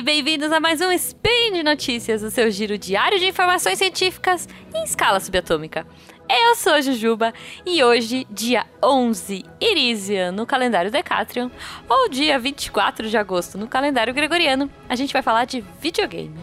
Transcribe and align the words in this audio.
e 0.00 0.02
bem-vindos 0.02 0.50
a 0.50 0.58
mais 0.58 0.80
um 0.80 0.90
Spin 0.92 1.52
de 1.52 1.62
Notícias, 1.62 2.22
o 2.22 2.30
seu 2.30 2.50
giro 2.50 2.78
diário 2.78 3.18
de 3.18 3.26
informações 3.26 3.76
científicas 3.76 4.48
em 4.74 4.82
escala 4.82 5.20
subatômica. 5.20 5.86
Eu 6.26 6.54
sou 6.54 6.72
a 6.72 6.80
Jujuba 6.80 7.34
e 7.66 7.84
hoje, 7.84 8.26
dia 8.30 8.64
11 8.82 9.44
Irisia 9.60 10.32
no 10.32 10.46
calendário 10.46 10.90
Decatrion, 10.90 11.50
ou 11.86 12.08
dia 12.08 12.38
24 12.38 13.10
de 13.10 13.18
agosto 13.18 13.58
no 13.58 13.68
calendário 13.68 14.14
Gregoriano, 14.14 14.70
a 14.88 14.96
gente 14.96 15.12
vai 15.12 15.20
falar 15.20 15.44
de 15.44 15.62
videogame. 15.82 16.40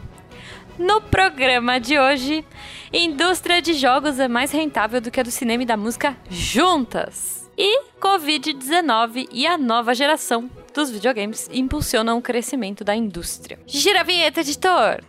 No 0.77 1.01
programa 1.01 1.79
de 1.79 1.97
hoje, 1.97 2.45
indústria 2.93 3.59
de 3.59 3.73
jogos 3.73 4.19
é 4.19 4.27
mais 4.27 4.51
rentável 4.51 5.01
do 5.01 5.09
que 5.09 5.19
a 5.19 5.23
do 5.23 5.31
cinema 5.31 5.63
e 5.63 5.65
da 5.65 5.75
música 5.75 6.15
juntas. 6.29 7.49
E 7.57 7.81
Covid-19 7.99 9.29
e 9.31 9.47
a 9.47 9.57
nova 9.57 9.95
geração 9.95 10.47
dos 10.77 10.91
videogames 10.91 11.49
impulsionam 11.51 12.19
o 12.19 12.21
crescimento 12.21 12.83
da 12.83 12.95
indústria. 12.95 13.57
Gira 13.65 14.01
a 14.01 14.03
vinheta, 14.03 14.41
editor! 14.41 15.03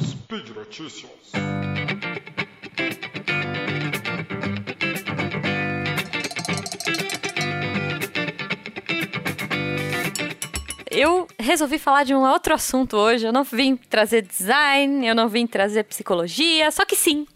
Speed 0.00 0.48
Notícias. 0.48 1.22
eu 11.02 11.26
resolvi 11.38 11.78
falar 11.78 12.04
de 12.04 12.14
um 12.14 12.20
outro 12.20 12.54
assunto 12.54 12.96
hoje. 12.96 13.26
Eu 13.26 13.32
não 13.32 13.42
vim 13.42 13.76
trazer 13.76 14.22
design, 14.22 15.06
eu 15.06 15.14
não 15.14 15.26
vim 15.26 15.46
trazer 15.46 15.84
psicologia, 15.84 16.70
só 16.70 16.84
que 16.84 16.94
sim. 16.94 17.26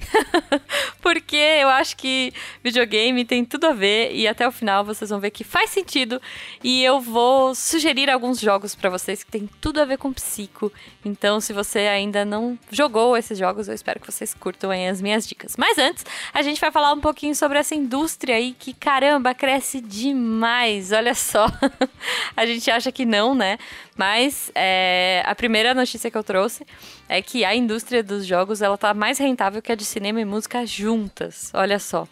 Porque 1.07 1.37
eu 1.37 1.68
acho 1.68 1.96
que 1.96 2.32
videogame 2.65 3.24
tem 3.24 3.45
tudo 3.45 3.68
a 3.68 3.73
ver 3.73 4.12
e 4.12 4.26
até 4.26 4.45
o 4.45 4.51
final 4.51 4.85
vocês 4.85 5.09
vão 5.09 5.21
ver 5.21 5.30
que 5.30 5.45
faz 5.45 5.71
sentido. 5.71 6.21
E 6.65 6.82
eu 6.82 7.01
vou 7.01 7.54
sugerir 7.54 8.10
alguns 8.10 8.40
jogos 8.40 8.74
para 8.74 8.90
vocês 8.90 9.23
que 9.23 9.30
tem 9.30 9.48
tudo 9.60 9.80
a 9.80 9.85
ver 9.85 9.98
com 9.98 10.13
psico. 10.13 10.73
Então, 11.04 11.40
se 11.40 11.52
você 11.52 11.79
ainda 11.79 12.24
não 12.24 12.59
jogou 12.73 13.16
esses 13.16 13.38
jogos, 13.38 13.68
eu 13.68 13.74
espero 13.74 14.01
que 14.01 14.10
vocês 14.10 14.35
curtam 14.35 14.73
as 14.73 15.01
minhas 15.01 15.29
dicas. 15.29 15.57
Mas 15.57 15.79
antes, 15.79 16.04
a 16.35 16.43
gente 16.43 16.60
vai 16.60 16.73
falar 16.73 16.93
um 16.93 17.01
pouquinho 17.01 17.37
sobre 17.37 17.57
essa 17.57 17.76
indústria 17.76 18.35
aí 18.35 18.52
que, 18.59 18.74
caramba, 18.74 19.32
cresce 19.32 19.80
demais. 19.80 20.91
Olha 20.91 21.15
só. 21.15 21.46
a 22.37 22.45
gente 22.45 22.68
acha 22.68 22.91
que 22.91 23.07
não, 23.07 23.32
né? 23.32 23.59
Mas 23.96 24.51
é, 24.57 25.23
a 25.24 25.37
primeira 25.37 25.73
notícia 25.73 26.10
que 26.10 26.18
eu 26.18 26.24
trouxe 26.24 26.66
é 27.09 27.23
que 27.23 27.45
a 27.45 27.54
indústria 27.54 28.02
dos 28.02 28.26
jogos 28.26 28.60
ela 28.60 28.76
tá 28.76 28.93
mais 28.93 29.18
rentável 29.18 29.63
que 29.63 29.70
a 29.70 29.74
de 29.74 29.85
cinema 29.85 30.20
e 30.20 30.24
música 30.24 30.66
juntas. 30.96 31.50
Olha 31.54 31.78
só. 31.78 32.08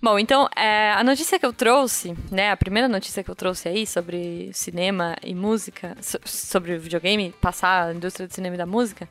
Bom, 0.00 0.18
então, 0.18 0.48
é, 0.56 0.92
a 0.92 1.04
notícia 1.04 1.38
que 1.38 1.46
eu 1.46 1.52
trouxe, 1.52 2.16
né, 2.30 2.50
a 2.50 2.56
primeira 2.56 2.88
notícia 2.88 3.22
que 3.22 3.30
eu 3.30 3.36
trouxe 3.36 3.68
aí 3.68 3.86
sobre 3.86 4.50
cinema 4.52 5.16
e 5.22 5.32
música, 5.32 5.96
so, 6.00 6.18
sobre 6.24 6.76
videogame, 6.76 7.32
passar 7.40 7.88
a 7.88 7.94
indústria 7.94 8.26
do 8.26 8.34
cinema 8.34 8.56
e 8.56 8.58
da 8.58 8.66
música, 8.66 9.08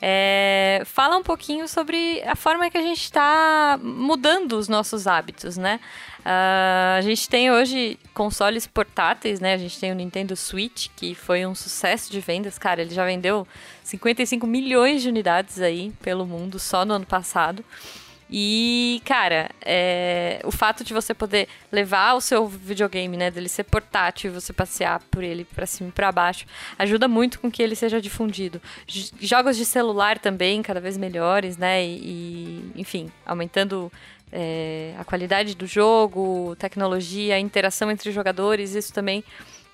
é, 0.00 0.82
fala 0.84 1.16
um 1.16 1.24
pouquinho 1.24 1.66
sobre 1.66 2.22
a 2.22 2.36
forma 2.36 2.70
que 2.70 2.78
a 2.78 2.82
gente 2.82 3.02
está 3.02 3.78
mudando 3.82 4.52
os 4.52 4.68
nossos 4.68 5.08
hábitos, 5.08 5.56
né? 5.56 5.80
Uh, 6.20 6.98
a 6.98 7.00
gente 7.00 7.28
tem 7.28 7.50
hoje 7.50 7.98
consoles 8.14 8.64
portáteis, 8.64 9.40
né? 9.40 9.54
A 9.54 9.56
gente 9.58 9.80
tem 9.80 9.90
o 9.90 9.94
Nintendo 9.94 10.36
Switch, 10.36 10.88
que 10.94 11.16
foi 11.16 11.46
um 11.46 11.54
sucesso 11.54 12.12
de 12.12 12.20
vendas. 12.20 12.58
Cara, 12.58 12.82
ele 12.82 12.94
já 12.94 13.04
vendeu 13.04 13.46
55 13.82 14.46
milhões 14.46 15.02
de 15.02 15.08
unidades 15.08 15.60
aí 15.60 15.92
pelo 16.00 16.24
mundo 16.24 16.60
só 16.60 16.84
no 16.84 16.94
ano 16.94 17.06
passado. 17.06 17.64
E, 18.30 19.00
cara, 19.04 19.50
é, 19.64 20.40
o 20.44 20.50
fato 20.50 20.84
de 20.84 20.92
você 20.92 21.14
poder 21.14 21.48
levar 21.72 22.14
o 22.14 22.20
seu 22.20 22.46
videogame, 22.46 23.16
né, 23.16 23.30
dele 23.30 23.48
ser 23.48 23.64
portátil 23.64 24.32
você 24.32 24.52
passear 24.52 25.00
por 25.10 25.24
ele 25.24 25.44
para 25.44 25.66
cima 25.66 25.88
e 25.88 25.92
para 25.92 26.12
baixo, 26.12 26.44
ajuda 26.78 27.08
muito 27.08 27.40
com 27.40 27.50
que 27.50 27.62
ele 27.62 27.74
seja 27.74 28.00
difundido. 28.00 28.60
J 28.86 29.08
jogos 29.20 29.56
de 29.56 29.64
celular 29.64 30.18
também, 30.18 30.62
cada 30.62 30.80
vez 30.80 30.96
melhores, 30.96 31.56
né, 31.56 31.84
e, 31.84 32.72
e 32.74 32.80
enfim, 32.80 33.10
aumentando 33.24 33.90
é, 34.30 34.94
a 34.98 35.04
qualidade 35.04 35.54
do 35.54 35.66
jogo, 35.66 36.54
tecnologia, 36.56 37.38
interação 37.38 37.90
entre 37.90 38.12
jogadores, 38.12 38.74
isso 38.74 38.92
também 38.92 39.24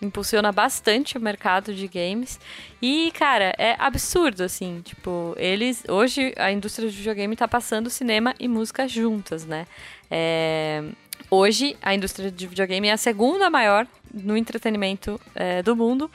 impulsiona 0.05 0.53
bastante 0.53 1.17
o 1.17 1.21
mercado 1.21 1.75
de 1.75 1.89
games. 1.89 2.39
E, 2.81 3.11
cara, 3.13 3.55
é 3.59 3.75
absurdo, 3.79 4.43
assim. 4.43 4.81
Tipo, 4.83 5.35
eles. 5.37 5.83
Hoje 5.89 6.33
a 6.37 6.53
indústria 6.53 6.89
de 6.89 6.97
videogame 6.97 7.35
tá 7.37 7.49
passando 7.49 7.91
cinema 7.91 8.35
e 8.39 8.47
música 8.47 8.87
juntas, 8.87 9.45
né? 9.45 9.67
É, 10.11 10.85
hoje 11.31 11.77
a 11.83 11.95
indústria 11.95 12.31
de 12.31 12.47
videogame 12.47 12.89
é 12.89 12.93
a 12.93 12.97
segunda 12.97 13.51
maior 13.51 13.87
no 14.13 14.37
entretenimento 14.37 15.21
é, 15.35 15.63
do 15.63 15.75
mundo. 15.75 16.11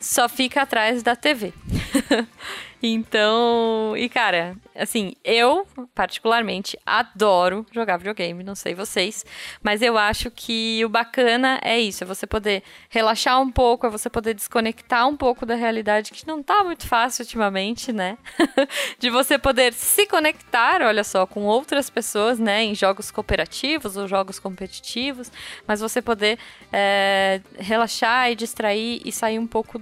Só 0.00 0.28
fica 0.28 0.62
atrás 0.62 1.02
da 1.02 1.16
TV. 1.16 1.52
Então, 2.86 3.96
e 3.96 4.10
cara, 4.10 4.54
assim, 4.76 5.14
eu 5.24 5.66
particularmente 5.94 6.78
adoro 6.84 7.64
jogar 7.72 7.96
videogame, 7.96 8.44
não 8.44 8.54
sei 8.54 8.74
vocês, 8.74 9.24
mas 9.62 9.80
eu 9.80 9.96
acho 9.96 10.30
que 10.30 10.84
o 10.84 10.88
bacana 10.90 11.58
é 11.62 11.80
isso, 11.80 12.04
é 12.04 12.06
você 12.06 12.26
poder 12.26 12.62
relaxar 12.90 13.40
um 13.40 13.50
pouco, 13.50 13.86
é 13.86 13.88
você 13.88 14.10
poder 14.10 14.34
desconectar 14.34 15.08
um 15.08 15.16
pouco 15.16 15.46
da 15.46 15.54
realidade 15.54 16.10
que 16.10 16.26
não 16.26 16.42
tá 16.42 16.62
muito 16.62 16.86
fácil 16.86 17.22
ultimamente, 17.22 17.90
né? 17.90 18.18
De 19.00 19.08
você 19.08 19.38
poder 19.38 19.72
se 19.72 20.06
conectar, 20.06 20.82
olha 20.82 21.04
só, 21.04 21.26
com 21.26 21.44
outras 21.44 21.88
pessoas, 21.88 22.38
né, 22.38 22.64
em 22.64 22.74
jogos 22.74 23.10
cooperativos 23.10 23.96
ou 23.96 24.06
jogos 24.06 24.38
competitivos, 24.38 25.32
mas 25.66 25.80
você 25.80 26.02
poder 26.02 26.38
é, 26.70 27.40
relaxar 27.58 28.30
e 28.30 28.34
distrair 28.34 29.00
e 29.06 29.10
sair 29.10 29.38
um 29.38 29.46
pouco 29.46 29.78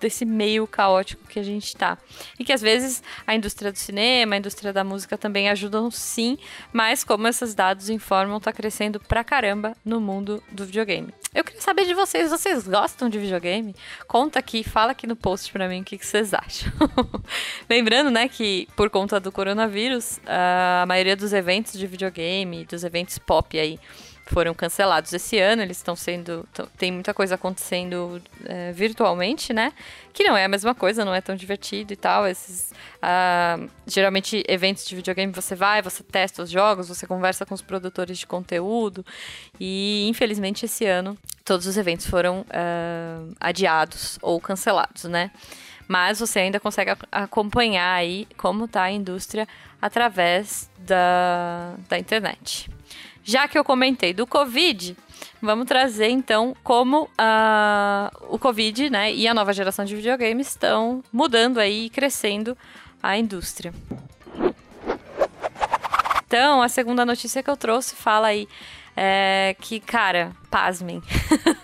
desse 0.00 0.24
meio 0.24 0.66
caótico 0.66 1.28
que 1.28 1.38
a 1.38 1.44
gente 1.44 1.76
tá. 1.76 1.96
E 2.40 2.44
que 2.44 2.54
às 2.54 2.62
vezes 2.62 3.02
a 3.26 3.34
indústria 3.34 3.70
do 3.70 3.76
cinema, 3.76 4.34
a 4.34 4.38
indústria 4.38 4.72
da 4.72 4.82
música 4.82 5.18
também 5.18 5.50
ajudam 5.50 5.90
sim, 5.90 6.38
mas 6.72 7.04
como 7.04 7.28
esses 7.28 7.54
dados 7.54 7.90
informam, 7.90 8.40
tá 8.40 8.50
crescendo 8.50 8.98
pra 8.98 9.22
caramba 9.22 9.76
no 9.84 10.00
mundo 10.00 10.42
do 10.50 10.64
videogame. 10.64 11.12
Eu 11.34 11.44
queria 11.44 11.60
saber 11.60 11.84
de 11.84 11.92
vocês, 11.92 12.30
vocês 12.30 12.66
gostam 12.66 13.10
de 13.10 13.18
videogame? 13.18 13.76
Conta 14.08 14.38
aqui, 14.38 14.64
fala 14.64 14.92
aqui 14.92 15.06
no 15.06 15.14
post 15.14 15.52
pra 15.52 15.68
mim 15.68 15.82
o 15.82 15.84
que, 15.84 15.98
que 15.98 16.06
vocês 16.06 16.32
acham. 16.32 16.72
Lembrando, 17.68 18.10
né, 18.10 18.26
que 18.26 18.66
por 18.74 18.88
conta 18.88 19.20
do 19.20 19.30
coronavírus, 19.30 20.18
a 20.26 20.86
maioria 20.88 21.14
dos 21.14 21.34
eventos 21.34 21.74
de 21.74 21.86
videogame, 21.86 22.64
dos 22.64 22.84
eventos 22.84 23.18
pop 23.18 23.58
aí, 23.58 23.78
foram 24.32 24.54
cancelados 24.54 25.12
esse 25.12 25.38
ano, 25.38 25.62
eles 25.62 25.76
estão 25.76 25.96
sendo. 25.96 26.48
Tem 26.78 26.92
muita 26.92 27.12
coisa 27.12 27.34
acontecendo 27.34 28.22
é, 28.44 28.72
virtualmente, 28.72 29.52
né? 29.52 29.72
Que 30.12 30.24
não 30.24 30.36
é 30.36 30.44
a 30.44 30.48
mesma 30.48 30.74
coisa, 30.74 31.04
não 31.04 31.14
é 31.14 31.20
tão 31.20 31.34
divertido 31.34 31.92
e 31.92 31.96
tal. 31.96 32.26
Esses. 32.26 32.72
Uh, 33.00 33.68
geralmente, 33.86 34.44
eventos 34.46 34.84
de 34.84 34.94
videogame 34.94 35.32
você 35.32 35.54
vai, 35.54 35.82
você 35.82 36.02
testa 36.02 36.42
os 36.42 36.50
jogos, 36.50 36.88
você 36.88 37.06
conversa 37.06 37.44
com 37.46 37.54
os 37.54 37.62
produtores 37.62 38.18
de 38.18 38.26
conteúdo. 38.26 39.04
E 39.58 40.06
infelizmente 40.08 40.64
esse 40.66 40.84
ano 40.86 41.18
todos 41.44 41.66
os 41.66 41.76
eventos 41.76 42.06
foram 42.06 42.42
uh, 42.42 43.34
adiados 43.40 44.20
ou 44.22 44.40
cancelados, 44.40 45.04
né? 45.04 45.32
Mas 45.88 46.20
você 46.20 46.38
ainda 46.38 46.60
consegue 46.60 46.92
acompanhar 47.10 47.92
aí 47.92 48.28
como 48.36 48.66
está 48.66 48.84
a 48.84 48.92
indústria 48.92 49.48
através 49.82 50.70
da, 50.78 51.74
da 51.88 51.98
internet. 51.98 52.70
Já 53.30 53.46
que 53.46 53.56
eu 53.56 53.62
comentei 53.62 54.12
do 54.12 54.26
Covid, 54.26 54.96
vamos 55.40 55.64
trazer 55.64 56.08
então 56.08 56.52
como 56.64 57.04
uh, 57.04 58.26
o 58.28 58.40
Covid 58.40 58.90
né, 58.90 59.14
e 59.14 59.28
a 59.28 59.32
nova 59.32 59.52
geração 59.52 59.84
de 59.84 59.94
videogames 59.94 60.48
estão 60.48 61.00
mudando 61.12 61.58
aí 61.58 61.86
e 61.86 61.90
crescendo 61.90 62.58
a 63.00 63.16
indústria. 63.16 63.72
Então, 66.30 66.62
a 66.62 66.68
segunda 66.68 67.04
notícia 67.04 67.42
que 67.42 67.50
eu 67.50 67.56
trouxe 67.56 67.96
fala 67.96 68.28
aí 68.28 68.46
é 68.96 69.56
que, 69.60 69.80
cara, 69.80 70.30
pasmem. 70.48 71.02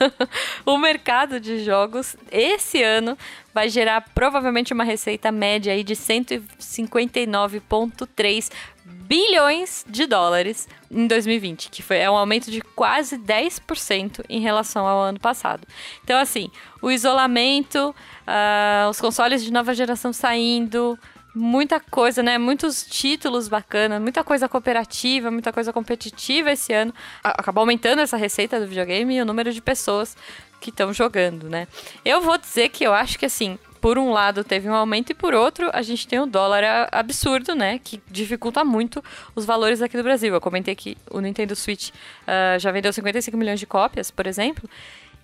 o 0.66 0.76
mercado 0.76 1.38
de 1.38 1.64
jogos 1.64 2.16
esse 2.32 2.82
ano 2.82 3.16
vai 3.54 3.68
gerar 3.68 4.00
provavelmente 4.12 4.72
uma 4.72 4.82
receita 4.82 5.30
média 5.30 5.72
aí 5.72 5.84
de 5.84 5.94
159,3 5.94 8.50
bilhões 8.84 9.84
de 9.88 10.04
dólares 10.04 10.68
em 10.90 11.06
2020, 11.06 11.70
que 11.70 11.80
foi, 11.80 11.98
é 11.98 12.10
um 12.10 12.16
aumento 12.16 12.50
de 12.50 12.60
quase 12.60 13.16
10% 13.16 14.24
em 14.28 14.40
relação 14.40 14.84
ao 14.84 15.00
ano 15.00 15.20
passado. 15.20 15.64
Então, 16.02 16.18
assim, 16.18 16.50
o 16.82 16.90
isolamento, 16.90 17.94
uh, 18.26 18.90
os 18.90 19.00
consoles 19.00 19.44
de 19.44 19.52
nova 19.52 19.72
geração 19.74 20.12
saindo, 20.12 20.98
muita 21.36 21.78
coisa, 21.78 22.22
né? 22.22 22.38
Muitos 22.38 22.82
títulos 22.82 23.46
bacanas, 23.46 24.00
muita 24.00 24.24
coisa 24.24 24.48
cooperativa, 24.48 25.30
muita 25.30 25.52
coisa 25.52 25.70
competitiva 25.70 26.50
esse 26.50 26.72
ano. 26.72 26.94
Acabou 27.22 27.60
aumentando 27.60 28.00
essa 28.00 28.16
receita 28.16 28.58
do 28.58 28.66
videogame 28.66 29.16
e 29.16 29.20
o 29.20 29.24
número 29.26 29.52
de 29.52 29.60
pessoas 29.60 30.16
que 30.58 30.70
estão 30.70 30.94
jogando, 30.94 31.50
né? 31.50 31.68
Eu 32.02 32.22
vou 32.22 32.38
dizer 32.38 32.70
que 32.70 32.84
eu 32.84 32.94
acho 32.94 33.18
que 33.18 33.26
assim, 33.26 33.58
por 33.82 33.98
um 33.98 34.10
lado 34.10 34.42
teve 34.42 34.66
um 34.66 34.74
aumento 34.74 35.10
e 35.10 35.14
por 35.14 35.34
outro 35.34 35.68
a 35.74 35.82
gente 35.82 36.08
tem 36.08 36.18
o 36.18 36.24
dólar 36.24 36.88
absurdo, 36.90 37.54
né? 37.54 37.78
Que 37.84 38.00
dificulta 38.10 38.64
muito 38.64 39.04
os 39.34 39.44
valores 39.44 39.82
aqui 39.82 39.94
do 39.94 40.02
Brasil. 40.02 40.32
Eu 40.32 40.40
comentei 40.40 40.74
que 40.74 40.96
o 41.10 41.20
Nintendo 41.20 41.54
Switch 41.54 41.90
uh, 41.90 42.58
já 42.58 42.72
vendeu 42.72 42.90
55 42.94 43.36
milhões 43.36 43.60
de 43.60 43.66
cópias, 43.66 44.10
por 44.10 44.26
exemplo. 44.26 44.68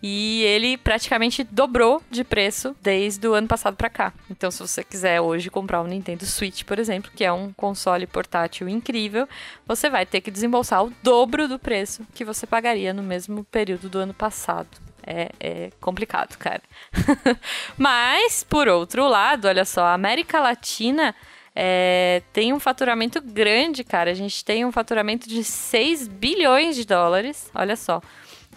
E 0.03 0.43
ele 0.43 0.77
praticamente 0.77 1.45
dobrou 1.45 2.03
de 2.11 2.25
preço 2.25 2.75
desde 2.83 3.29
o 3.29 3.35
ano 3.35 3.47
passado 3.47 3.77
para 3.77 3.89
cá. 3.89 4.13
Então, 4.29 4.51
se 4.51 4.59
você 4.59 4.83
quiser 4.83 5.21
hoje 5.21 5.49
comprar 5.49 5.81
um 5.81 5.87
Nintendo 5.87 6.27
Switch, 6.27 6.65
por 6.65 6.79
exemplo, 6.79 7.13
que 7.15 7.25
é 7.25 7.33
um 7.33 7.53
console 7.53 8.07
portátil 8.07 8.69
incrível, 8.69 9.29
você 9.65 9.89
vai 9.89 10.05
ter 10.05 10.21
que 10.21 10.31
desembolsar 10.31 10.85
o 10.85 10.93
dobro 11.03 11.47
do 11.47 11.59
preço 11.59 12.05
que 12.15 12.25
você 12.25 12.47
pagaria 12.47 12.93
no 12.93 13.03
mesmo 13.03 13.45
período 13.45 13.89
do 13.89 13.99
ano 13.99 14.15
passado. 14.15 14.69
É, 15.05 15.31
é, 15.39 15.71
complicado, 15.81 16.37
cara. 16.37 16.63
Mas, 17.79 18.45
por 18.45 18.69
outro 18.69 19.07
lado, 19.09 19.47
olha 19.47 19.65
só, 19.65 19.83
a 19.83 19.95
América 19.95 20.41
Latina 20.41 21.15
é, 21.55 22.23
tem 22.33 22.53
um 22.53 22.61
faturamento 22.61 23.21
grande, 23.21 23.85
cara. 23.85 24.11
A 24.11 24.15
gente 24.15 24.45
tem 24.45 24.65
um 24.65 24.73
faturamento 24.73 25.29
de 25.29 25.45
6 25.45 26.09
bilhões 26.09 26.77
de 26.77 26.85
dólares, 26.85 27.51
olha 27.55 27.77
só, 27.77 28.01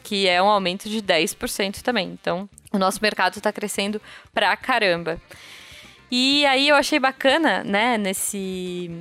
que 0.05 0.27
é 0.27 0.41
um 0.41 0.45
aumento 0.45 0.87
de 0.87 1.01
10% 1.01 1.81
também. 1.81 2.09
Então, 2.09 2.47
o 2.71 2.77
nosso 2.77 2.99
mercado 3.01 3.37
está 3.37 3.51
crescendo 3.51 3.99
pra 4.31 4.55
caramba. 4.55 5.19
E 6.11 6.45
aí 6.45 6.69
eu 6.69 6.75
achei 6.75 6.99
bacana, 6.99 7.63
né, 7.63 7.97
nesse, 7.97 8.91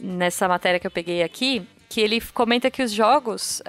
nessa 0.00 0.46
matéria 0.46 0.78
que 0.78 0.86
eu 0.86 0.90
peguei 0.92 1.24
aqui, 1.24 1.66
que 1.88 2.00
ele 2.00 2.20
comenta 2.34 2.70
que 2.70 2.82
os 2.82 2.92
jogos 2.92 3.62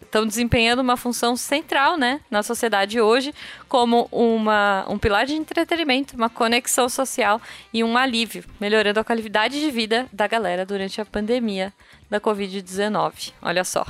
estão 0.00 0.22
é, 0.22 0.26
desempenhando 0.26 0.80
uma 0.80 0.96
função 0.96 1.34
central 1.34 1.96
né, 1.96 2.20
na 2.30 2.42
sociedade 2.42 3.00
hoje, 3.00 3.34
como 3.68 4.08
uma, 4.12 4.84
um 4.88 4.96
pilar 4.96 5.26
de 5.26 5.34
entretenimento, 5.34 6.14
uma 6.14 6.30
conexão 6.30 6.88
social 6.88 7.40
e 7.72 7.82
um 7.82 7.96
alívio, 7.96 8.44
melhorando 8.60 9.00
a 9.00 9.04
qualidade 9.04 9.58
de 9.58 9.70
vida 9.70 10.06
da 10.12 10.28
galera 10.28 10.64
durante 10.64 11.00
a 11.00 11.04
pandemia 11.04 11.72
da 12.08 12.20
Covid-19. 12.20 13.32
Olha 13.42 13.64
só. 13.64 13.84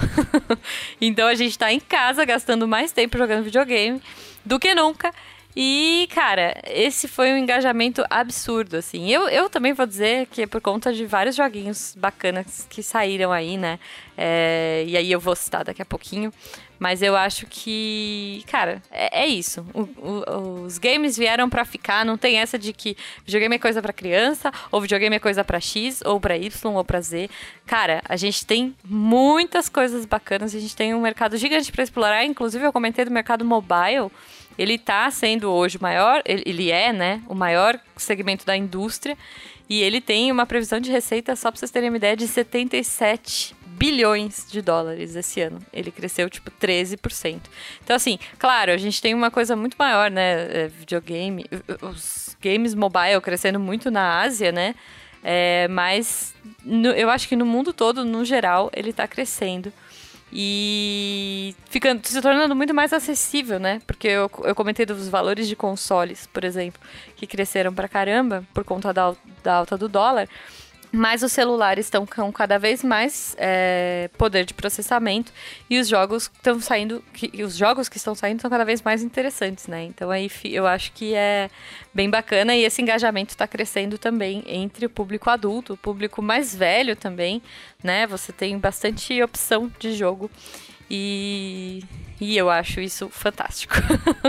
então 1.00 1.28
a 1.28 1.34
gente 1.34 1.50
está 1.50 1.70
em 1.70 1.80
casa 1.80 2.24
gastando 2.24 2.66
mais 2.66 2.90
tempo 2.90 3.18
jogando 3.18 3.44
videogame 3.44 4.00
do 4.44 4.58
que 4.58 4.74
nunca. 4.74 5.12
E, 5.54 6.08
cara, 6.14 6.54
esse 6.66 7.06
foi 7.06 7.30
um 7.32 7.36
engajamento 7.36 8.02
absurdo, 8.08 8.76
assim. 8.76 9.10
Eu, 9.10 9.28
eu 9.28 9.50
também 9.50 9.74
vou 9.74 9.86
dizer 9.86 10.26
que 10.26 10.42
é 10.42 10.46
por 10.46 10.62
conta 10.62 10.92
de 10.92 11.04
vários 11.04 11.36
joguinhos 11.36 11.94
bacanas 11.96 12.66
que 12.70 12.82
saíram 12.82 13.30
aí, 13.30 13.58
né? 13.58 13.78
É, 14.16 14.84
e 14.86 14.96
aí 14.96 15.12
eu 15.12 15.20
vou 15.20 15.36
citar 15.36 15.64
daqui 15.64 15.82
a 15.82 15.84
pouquinho. 15.84 16.32
Mas 16.78 17.00
eu 17.00 17.14
acho 17.14 17.46
que, 17.46 18.42
cara, 18.50 18.82
é, 18.90 19.22
é 19.22 19.26
isso. 19.26 19.64
O, 19.72 19.82
o, 19.82 20.62
os 20.64 20.78
games 20.78 21.16
vieram 21.16 21.48
para 21.48 21.64
ficar. 21.64 22.04
Não 22.04 22.16
tem 22.16 22.38
essa 22.38 22.58
de 22.58 22.72
que 22.72 22.96
videogame 23.24 23.54
é 23.54 23.58
coisa 23.58 23.80
para 23.80 23.92
criança, 23.92 24.50
ou 24.70 24.80
videogame 24.80 25.14
é 25.14 25.20
coisa 25.20 25.44
para 25.44 25.60
X, 25.60 26.02
ou 26.04 26.18
para 26.18 26.36
Y, 26.36 26.74
ou 26.74 26.84
para 26.84 27.00
Z. 27.00 27.30
Cara, 27.66 28.02
a 28.08 28.16
gente 28.16 28.44
tem 28.44 28.74
muitas 28.84 29.68
coisas 29.68 30.04
bacanas. 30.04 30.54
A 30.54 30.58
gente 30.58 30.74
tem 30.74 30.92
um 30.92 31.00
mercado 31.00 31.36
gigante 31.36 31.70
para 31.70 31.84
explorar. 31.84 32.24
Inclusive, 32.24 32.64
eu 32.64 32.72
comentei 32.72 33.04
do 33.04 33.10
mercado 33.12 33.44
mobile 33.44 34.10
ele 34.58 34.74
está 34.74 35.10
sendo 35.10 35.50
hoje 35.50 35.78
o 35.78 35.82
maior, 35.82 36.22
ele 36.24 36.70
é, 36.70 36.92
né, 36.92 37.22
o 37.26 37.34
maior 37.34 37.78
segmento 37.96 38.44
da 38.44 38.56
indústria 38.56 39.16
e 39.68 39.82
ele 39.82 40.00
tem 40.00 40.30
uma 40.30 40.44
previsão 40.44 40.80
de 40.80 40.90
receita, 40.90 41.34
só 41.34 41.50
para 41.50 41.58
vocês 41.58 41.70
terem 41.70 41.88
uma 41.88 41.96
ideia, 41.96 42.16
de 42.16 42.26
77 42.26 43.54
bilhões 43.66 44.46
de 44.50 44.60
dólares 44.60 45.16
esse 45.16 45.40
ano. 45.40 45.58
Ele 45.72 45.90
cresceu 45.90 46.28
tipo 46.28 46.50
13%. 46.50 47.40
Então 47.82 47.96
assim, 47.96 48.18
claro, 48.38 48.72
a 48.72 48.76
gente 48.76 49.00
tem 49.00 49.14
uma 49.14 49.30
coisa 49.30 49.56
muito 49.56 49.76
maior, 49.78 50.10
né, 50.10 50.64
é, 50.64 50.68
videogame, 50.68 51.46
os 51.80 52.36
games 52.40 52.74
mobile 52.74 53.20
crescendo 53.22 53.58
muito 53.58 53.90
na 53.90 54.20
Ásia, 54.20 54.52
né? 54.52 54.74
É, 55.24 55.68
mas 55.68 56.34
no, 56.64 56.88
eu 56.88 57.08
acho 57.08 57.28
que 57.28 57.36
no 57.36 57.46
mundo 57.46 57.72
todo, 57.72 58.04
no 58.04 58.24
geral, 58.24 58.70
ele 58.74 58.90
está 58.90 59.06
crescendo 59.06 59.72
e 60.32 61.54
ficando 61.68 62.06
se 62.06 62.20
tornando 62.22 62.56
muito 62.56 62.72
mais 62.72 62.92
acessível, 62.92 63.60
né? 63.60 63.82
Porque 63.86 64.08
eu, 64.08 64.30
eu 64.44 64.54
comentei 64.54 64.86
dos 64.86 65.08
valores 65.08 65.46
de 65.46 65.54
consoles, 65.54 66.26
por 66.26 66.42
exemplo, 66.42 66.80
que 67.16 67.26
cresceram 67.26 67.72
pra 67.74 67.86
caramba 67.86 68.42
por 68.54 68.64
conta 68.64 68.92
da, 68.92 69.14
da 69.42 69.54
alta 69.56 69.76
do 69.76 69.88
dólar 69.88 70.26
mas 70.92 71.22
os 71.22 71.32
celulares 71.32 71.86
estão 71.86 72.04
com 72.04 72.30
cada 72.30 72.58
vez 72.58 72.84
mais 72.84 73.34
é, 73.38 74.10
poder 74.18 74.44
de 74.44 74.52
processamento 74.52 75.32
e 75.68 75.80
os 75.80 75.88
jogos 75.88 76.30
estão 76.34 76.60
saindo, 76.60 77.02
que, 77.14 77.42
os 77.42 77.56
jogos 77.56 77.88
que 77.88 77.96
estão 77.96 78.14
saindo 78.14 78.42
são 78.42 78.50
cada 78.50 78.64
vez 78.64 78.82
mais 78.82 79.02
interessantes, 79.02 79.66
né? 79.66 79.84
Então 79.84 80.10
aí 80.10 80.30
eu 80.44 80.66
acho 80.66 80.92
que 80.92 81.14
é 81.14 81.48
bem 81.94 82.10
bacana 82.10 82.54
e 82.54 82.64
esse 82.64 82.82
engajamento 82.82 83.30
está 83.30 83.48
crescendo 83.48 83.96
também 83.96 84.44
entre 84.46 84.84
o 84.84 84.90
público 84.90 85.30
adulto, 85.30 85.72
o 85.72 85.76
público 85.78 86.20
mais 86.20 86.54
velho 86.54 86.94
também, 86.94 87.40
né? 87.82 88.06
Você 88.06 88.30
tem 88.30 88.58
bastante 88.58 89.22
opção 89.22 89.72
de 89.78 89.94
jogo 89.94 90.30
e 90.92 91.82
e 92.20 92.38
eu 92.38 92.48
acho 92.48 92.80
isso 92.80 93.08
fantástico. 93.08 93.74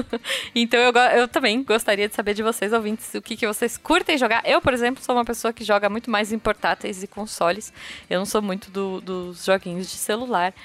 então 0.56 0.80
eu, 0.80 0.92
eu 1.16 1.28
também 1.28 1.62
gostaria 1.62 2.10
de 2.10 2.16
saber 2.16 2.34
de 2.34 2.42
vocês, 2.42 2.74
ouvintes, 2.74 3.14
o 3.14 3.22
que, 3.22 3.38
que 3.38 3.46
vocês 3.46 3.78
curtem 3.78 4.18
jogar. 4.18 4.42
Eu, 4.46 4.60
por 4.60 4.74
exemplo, 4.74 5.04
sou 5.04 5.14
uma 5.14 5.24
pessoa 5.24 5.54
que 5.54 5.64
joga 5.64 5.88
muito 5.90 6.10
mais 6.10 6.32
em 6.32 6.40
portáteis 6.40 7.04
e 7.04 7.08
consoles. 7.08 7.72
Eu 8.10 8.18
não 8.18 8.26
sou 8.26 8.42
muito 8.42 8.72
do, 8.72 9.00
dos 9.00 9.46
joguinhos 9.46 9.92
de 9.92 9.98
celular. 9.98 10.56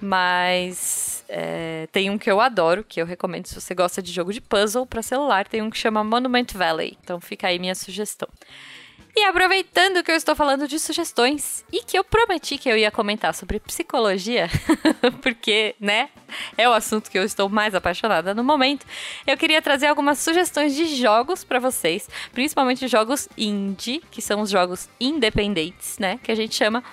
Mas 0.00 1.24
é, 1.28 1.88
tem 1.90 2.08
um 2.08 2.18
que 2.18 2.30
eu 2.30 2.40
adoro, 2.40 2.84
que 2.84 3.00
eu 3.00 3.06
recomendo 3.06 3.46
se 3.46 3.54
você 3.54 3.74
gosta 3.74 4.00
de 4.00 4.12
jogo 4.12 4.32
de 4.32 4.40
puzzle 4.40 4.86
para 4.86 5.02
celular. 5.02 5.48
Tem 5.48 5.62
um 5.62 5.70
que 5.70 5.78
chama 5.78 6.04
Monument 6.04 6.52
Valley. 6.54 6.96
Então 7.02 7.20
fica 7.20 7.48
aí 7.48 7.58
minha 7.58 7.74
sugestão. 7.74 8.28
E 9.18 9.24
aproveitando 9.24 10.04
que 10.04 10.10
eu 10.10 10.14
estou 10.14 10.36
falando 10.36 10.68
de 10.68 10.78
sugestões 10.78 11.64
e 11.72 11.82
que 11.82 11.98
eu 11.98 12.04
prometi 12.04 12.58
que 12.58 12.68
eu 12.68 12.76
ia 12.76 12.90
comentar 12.90 13.34
sobre 13.34 13.58
psicologia, 13.58 14.46
porque, 15.22 15.74
né, 15.80 16.10
é 16.54 16.68
o 16.68 16.72
assunto 16.74 17.10
que 17.10 17.18
eu 17.18 17.24
estou 17.24 17.48
mais 17.48 17.74
apaixonada 17.74 18.34
no 18.34 18.44
momento, 18.44 18.84
eu 19.26 19.34
queria 19.38 19.62
trazer 19.62 19.86
algumas 19.86 20.18
sugestões 20.18 20.76
de 20.76 20.94
jogos 20.96 21.44
para 21.44 21.58
vocês, 21.58 22.10
principalmente 22.32 22.86
jogos 22.88 23.26
indie, 23.38 24.02
que 24.10 24.20
são 24.20 24.42
os 24.42 24.50
jogos 24.50 24.86
independentes, 25.00 25.98
né, 25.98 26.20
que 26.22 26.30
a 26.30 26.34
gente 26.36 26.54
chama, 26.54 26.84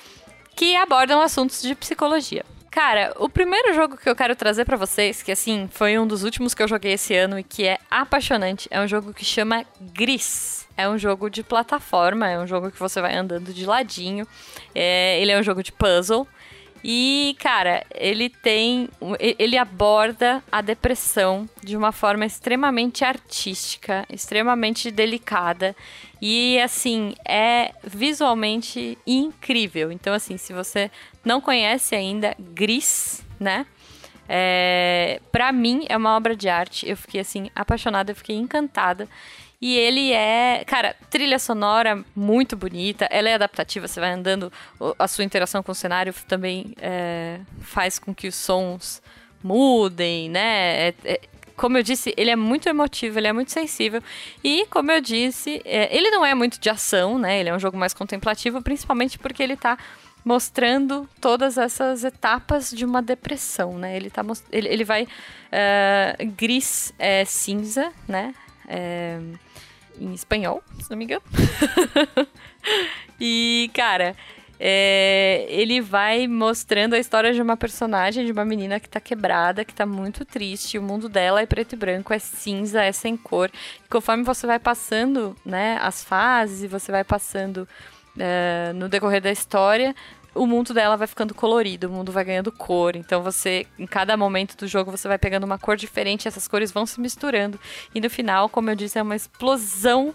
que 0.55 0.77
abordam 0.77 1.19
assuntos 1.19 1.61
de 1.61 1.75
psicologia. 1.75 2.45
Cara, 2.73 3.13
o 3.19 3.29
primeiro 3.29 3.71
jogo 3.75 3.95
que 3.95 4.09
eu 4.09 4.15
quero 4.15 4.35
trazer 4.35 4.65
para 4.65 4.75
vocês, 4.75 5.21
que 5.21 5.31
assim, 5.31 5.69
foi 5.71 5.99
um 5.99 6.07
dos 6.07 6.23
últimos 6.23 6.55
que 6.55 6.63
eu 6.63 6.67
joguei 6.67 6.93
esse 6.93 7.13
ano 7.13 7.37
e 7.37 7.43
que 7.43 7.67
é 7.67 7.77
apaixonante, 7.89 8.67
é 8.71 8.81
um 8.81 8.87
jogo 8.87 9.13
que 9.13 9.23
chama 9.23 9.63
Gris. 9.79 10.67
É 10.75 10.89
um 10.89 10.97
jogo 10.97 11.29
de 11.29 11.43
plataforma, 11.43 12.27
é 12.27 12.39
um 12.39 12.47
jogo 12.47 12.71
que 12.71 12.79
você 12.79 12.99
vai 12.99 13.15
andando 13.15 13.53
de 13.53 13.63
ladinho. 13.63 14.27
É, 14.73 15.21
ele 15.21 15.31
é 15.31 15.39
um 15.39 15.43
jogo 15.43 15.61
de 15.61 15.71
puzzle. 15.71 16.27
E, 16.83 17.35
cara, 17.39 17.85
ele 17.95 18.29
tem. 18.29 18.89
Ele 19.19 19.57
aborda 19.57 20.43
a 20.51 20.61
depressão 20.61 21.47
de 21.63 21.77
uma 21.77 21.93
forma 21.93 22.25
extremamente 22.25 23.05
artística, 23.05 24.05
extremamente 24.09 24.91
delicada. 24.91 25.73
E, 26.21 26.59
assim, 26.59 27.15
é 27.25 27.73
visualmente 27.83 28.97
incrível. 29.07 29.91
Então, 29.91 30.13
assim, 30.13 30.37
se 30.37 30.51
você 30.51 30.91
não 31.23 31.39
conhece 31.39 31.95
ainda 31.95 32.35
Gris, 32.37 33.25
né? 33.39 33.65
É, 34.27 35.19
para 35.31 35.51
mim 35.51 35.85
é 35.89 35.95
uma 35.95 36.15
obra 36.15 36.35
de 36.35 36.49
arte. 36.49 36.87
Eu 36.87 36.97
fiquei 36.97 37.21
assim 37.21 37.49
apaixonada, 37.55 38.11
eu 38.11 38.15
fiquei 38.15 38.35
encantada. 38.35 39.07
E 39.65 39.77
ele 39.77 40.11
é, 40.11 40.61
cara, 40.67 40.93
trilha 41.09 41.39
sonora 41.39 42.03
muito 42.13 42.53
bonita. 42.53 43.07
Ela 43.09 43.29
é 43.29 43.35
adaptativa, 43.35 43.87
você 43.87 43.97
vai 43.97 44.11
andando, 44.11 44.51
a 44.99 45.07
sua 45.07 45.23
interação 45.23 45.63
com 45.63 45.71
o 45.71 45.75
cenário 45.75 46.13
também 46.27 46.73
é, 46.81 47.39
faz 47.61 47.97
com 47.97 48.13
que 48.13 48.27
os 48.27 48.35
sons 48.35 49.01
mudem, 49.41 50.29
né? 50.29 50.89
É, 50.89 50.93
é, 51.05 51.21
como 51.55 51.77
eu 51.77 51.81
disse, 51.81 52.13
ele 52.17 52.29
é 52.29 52.35
muito 52.35 52.67
emotivo, 52.67 53.17
ele 53.17 53.27
é 53.27 53.31
muito 53.31 53.53
sensível. 53.53 54.03
E, 54.43 54.65
como 54.65 54.91
eu 54.91 54.99
disse, 54.99 55.61
é, 55.63 55.95
ele 55.95 56.11
não 56.11 56.25
é 56.25 56.35
muito 56.35 56.59
de 56.59 56.69
ação, 56.69 57.17
né? 57.17 57.39
Ele 57.39 57.47
é 57.47 57.55
um 57.55 57.59
jogo 57.59 57.77
mais 57.77 57.93
contemplativo, 57.93 58.61
principalmente 58.61 59.17
porque 59.17 59.41
ele 59.41 59.55
tá 59.55 59.77
mostrando 60.25 61.07
todas 61.21 61.57
essas 61.57 62.03
etapas 62.03 62.69
de 62.69 62.83
uma 62.83 63.01
depressão, 63.01 63.77
né? 63.77 63.95
Ele, 63.95 64.09
tá, 64.09 64.25
ele, 64.51 64.67
ele 64.67 64.83
vai 64.83 65.03
uh, 65.03 66.31
gris 66.35 66.93
é 66.99 67.23
cinza, 67.23 67.93
né? 68.05 68.35
É, 68.67 69.19
em 69.99 70.13
espanhol, 70.13 70.63
se 70.79 70.89
não 70.89 70.97
me 70.97 71.05
engano. 71.05 71.21
e, 73.19 73.69
cara, 73.73 74.15
é, 74.59 75.45
ele 75.49 75.81
vai 75.81 76.27
mostrando 76.27 76.93
a 76.93 76.99
história 76.99 77.33
de 77.33 77.41
uma 77.41 77.57
personagem, 77.57 78.25
de 78.25 78.31
uma 78.31 78.45
menina 78.45 78.79
que 78.79 78.87
tá 78.87 78.99
quebrada, 78.99 79.65
que 79.65 79.73
tá 79.73 79.85
muito 79.85 80.23
triste. 80.23 80.77
O 80.77 80.81
mundo 80.81 81.09
dela 81.09 81.41
é 81.41 81.45
preto 81.45 81.73
e 81.73 81.75
branco, 81.75 82.13
é 82.13 82.19
cinza, 82.19 82.81
é 82.83 82.91
sem 82.91 83.17
cor. 83.17 83.51
E 83.83 83.89
conforme 83.89 84.23
você 84.23 84.47
vai 84.47 84.59
passando, 84.59 85.35
né, 85.45 85.77
as 85.81 86.03
fases 86.03 86.63
e 86.63 86.67
você 86.67 86.91
vai 86.91 87.03
passando 87.03 87.67
é, 88.17 88.71
no 88.73 88.87
decorrer 88.87 89.21
da 89.21 89.31
história, 89.31 89.95
o 90.35 90.45
mundo 90.45 90.73
dela 90.73 90.95
vai 90.97 91.07
ficando 91.07 91.33
colorido, 91.33 91.87
o 91.87 91.91
mundo 91.91 92.11
vai 92.11 92.23
ganhando 92.23 92.51
cor. 92.51 92.95
Então 92.95 93.21
você, 93.21 93.65
em 93.77 93.85
cada 93.85 94.17
momento 94.17 94.57
do 94.57 94.67
jogo, 94.67 94.91
você 94.91 95.07
vai 95.07 95.17
pegando 95.17 95.43
uma 95.43 95.57
cor 95.57 95.75
diferente, 95.75 96.27
essas 96.27 96.47
cores 96.47 96.71
vão 96.71 96.85
se 96.85 96.99
misturando. 96.99 97.59
E 97.93 98.01
no 98.01 98.09
final, 98.09 98.49
como 98.49 98.69
eu 98.69 98.75
disse, 98.75 98.97
é 98.97 99.01
uma 99.01 99.15
explosão 99.15 100.13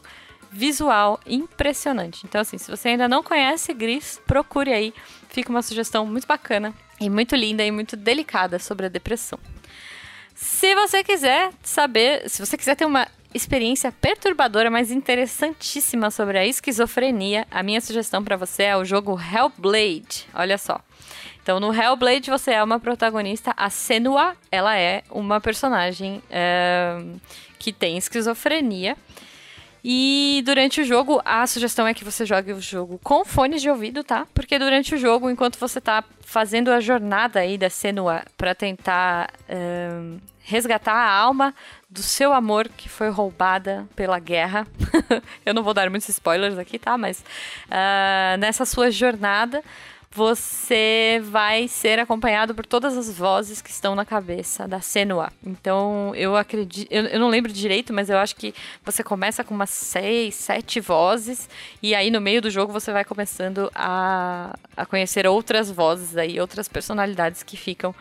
visual 0.51 1.21
impressionante. 1.27 2.23
Então, 2.25 2.41
assim, 2.41 2.59
se 2.59 2.71
você 2.71 2.89
ainda 2.89 3.09
não 3.09 3.23
conhece 3.23 3.73
Gris, 3.75 4.21
procure 4.27 4.73
aí. 4.73 4.95
Fica 5.29 5.51
uma 5.51 5.63
sugestão 5.63 6.07
muito 6.07 6.27
bacana 6.27 6.73
e 7.01 7.09
muito 7.11 7.37
linda 7.37 7.65
e 7.65 7.71
muito 7.71 7.97
delicada 7.97 8.59
sobre 8.59 8.87
a 8.87 8.89
depressão. 8.89 9.39
Se 10.35 10.75
você 10.75 11.03
quiser 11.03 11.51
saber, 11.63 12.29
se 12.31 12.45
você 12.45 12.57
quiser 12.57 12.77
ter 12.77 12.85
uma 12.87 13.09
experiência 13.35 13.93
perturbadora, 13.93 14.71
mas 14.71 14.91
interessantíssima 14.91 16.11
sobre 16.11 16.39
a 16.39 16.47
esquizofrenia, 16.47 17.47
a 17.51 17.63
minha 17.63 17.81
sugestão 17.81 18.23
para 18.25 18.37
você 18.37 18.65
é 18.65 18.77
o 18.77 18.85
jogo 18.85 19.19
Hellblade. 19.19 20.27
Olha 20.35 20.59
só. 20.59 20.81
Então, 21.43 21.59
no 21.59 21.73
Hellblade, 21.73 22.31
você 22.31 22.53
é 22.53 22.63
uma 22.63 22.79
protagonista, 22.79 23.55
a 23.57 23.71
Senua, 23.71 24.37
ela 24.51 24.77
é 24.79 25.03
uma 25.11 25.41
personagem 25.41 26.23
é, 26.31 27.03
que 27.59 27.73
tem 27.73 27.97
esquizofrenia. 27.97 28.97
E 29.83 30.43
durante 30.45 30.81
o 30.81 30.85
jogo, 30.85 31.23
a 31.25 31.47
sugestão 31.47 31.87
é 31.87 31.95
que 31.95 32.05
você 32.05 32.27
jogue 32.27 32.53
o 32.53 32.61
jogo 32.61 33.01
com 33.03 33.25
fones 33.25 33.63
de 33.63 33.71
ouvido, 33.71 34.05
tá? 34.05 34.27
Porque 34.35 34.59
durante 34.59 34.95
o 34.95 34.99
jogo, 34.99 35.31
enquanto 35.31 35.59
você 35.59 35.81
tá 35.81 36.05
fazendo 36.21 36.71
a 36.71 36.81
jornada 36.81 37.41
aí 37.41 37.57
da 37.57 37.71
Senua 37.71 38.23
para 38.37 38.55
tentar 38.55 39.33
um, 39.49 40.19
resgatar 40.49 40.95
a 40.95 41.11
alma 41.11 41.55
do 41.91 42.03
seu 42.03 42.33
amor 42.33 42.71
que 42.75 42.89
foi 42.89 43.11
roubada 43.11 43.87
pela 43.95 44.19
guerra. 44.19 44.67
Eu 45.45 45.53
não 45.53 45.63
vou 45.63 45.75
dar 45.75 45.91
muitos 45.91 46.09
spoilers 46.09 46.57
aqui, 46.57 46.79
tá? 46.79 46.97
Mas 46.97 47.21
uh, 47.67 48.39
nessa 48.39 48.65
sua 48.65 48.91
jornada 48.91 49.63
você 50.11 51.21
vai 51.23 51.69
ser 51.69 51.99
acompanhado 51.99 52.55
por 52.55 52.65
todas 52.65 52.97
as 52.97 53.13
vozes 53.13 53.61
que 53.61 53.69
estão 53.69 53.95
na 53.95 54.07
cabeça 54.07 54.67
da 54.67 54.81
Senua. 54.81 55.31
Então, 55.45 56.15
eu 56.17 56.35
acredito. 56.35 56.91
Eu, 56.91 57.05
eu, 57.05 57.21
não 57.21 57.29
lembro 57.29 57.53
direito, 57.53 57.93
mas 57.93 58.09
eu 58.09 58.17
acho 58.17 58.35
que 58.35 58.55
você 58.83 59.05
começa 59.05 59.45
com 59.45 59.55
umas 59.55 59.69
seis, 59.69 60.35
sete 60.35 60.81
vozes, 60.81 61.47
e 61.83 61.95
aí 61.95 62.11
no 62.11 62.23
meio 62.23 62.41
do 62.41 62.51
jogo 62.51 62.73
você 62.73 62.91
vai 62.91 63.05
começando 63.05 63.71
a, 63.75 64.57
a 64.75 64.87
conhecer 64.87 65.27
outras 65.27 65.71
vozes 65.71 66.17
aí, 66.17 66.41
outras 66.41 66.69
personalidades 66.69 67.43
que 67.43 67.57
ficam 67.57 67.95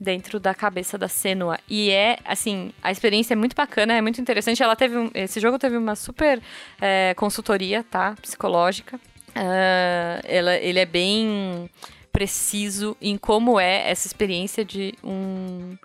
dentro 0.00 0.38
da 0.38 0.54
cabeça 0.54 0.96
da 0.96 1.08
Senua. 1.08 1.58
E 1.68 1.90
é, 1.90 2.18
assim, 2.24 2.72
a 2.82 2.90
experiência 2.90 3.34
é 3.34 3.36
muito 3.36 3.54
bacana, 3.54 3.94
é 3.94 4.00
muito 4.00 4.20
interessante. 4.20 4.62
Ela 4.62 4.76
teve 4.76 4.96
um, 4.96 5.10
esse 5.14 5.40
jogo 5.40 5.58
teve 5.58 5.76
uma 5.76 5.96
super 5.96 6.40
é, 6.80 7.14
consultoria, 7.14 7.84
tá? 7.84 8.14
Psicológica. 8.20 8.96
Uh, 8.96 10.20
ela, 10.24 10.56
ele 10.56 10.80
é 10.80 10.86
bem 10.86 11.70
preciso 12.12 12.96
em 13.00 13.16
como 13.16 13.60
é 13.60 13.88
essa 13.88 14.06
experiência 14.06 14.64
de 14.64 14.94
um, 15.04 15.76